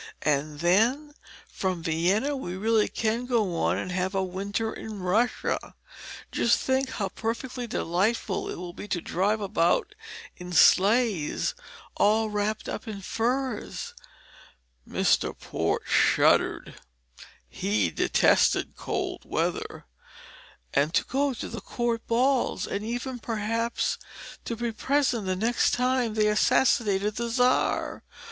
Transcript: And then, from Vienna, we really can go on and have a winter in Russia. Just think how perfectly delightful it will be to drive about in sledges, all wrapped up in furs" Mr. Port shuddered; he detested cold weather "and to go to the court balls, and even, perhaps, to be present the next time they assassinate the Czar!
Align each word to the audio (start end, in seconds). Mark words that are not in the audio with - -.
And 0.23 0.61
then, 0.61 1.13
from 1.47 1.83
Vienna, 1.83 2.35
we 2.35 2.57
really 2.57 2.87
can 2.87 3.27
go 3.27 3.55
on 3.61 3.77
and 3.77 3.91
have 3.91 4.15
a 4.15 4.23
winter 4.23 4.73
in 4.73 4.97
Russia. 4.99 5.75
Just 6.31 6.57
think 6.57 6.89
how 6.89 7.09
perfectly 7.09 7.67
delightful 7.67 8.49
it 8.49 8.55
will 8.57 8.73
be 8.73 8.87
to 8.87 8.99
drive 8.99 9.39
about 9.41 9.93
in 10.37 10.53
sledges, 10.53 11.53
all 11.95 12.31
wrapped 12.31 12.67
up 12.67 12.87
in 12.87 13.01
furs" 13.03 13.93
Mr. 14.89 15.37
Port 15.37 15.83
shuddered; 15.85 16.81
he 17.47 17.91
detested 17.91 18.75
cold 18.75 19.21
weather 19.23 19.85
"and 20.73 20.95
to 20.95 21.03
go 21.03 21.35
to 21.35 21.47
the 21.47 21.61
court 21.61 22.07
balls, 22.07 22.65
and 22.65 22.83
even, 22.83 23.19
perhaps, 23.19 23.99
to 24.45 24.55
be 24.55 24.71
present 24.71 25.27
the 25.27 25.35
next 25.35 25.75
time 25.75 26.15
they 26.15 26.25
assassinate 26.27 27.01
the 27.17 27.29
Czar! 27.29 28.03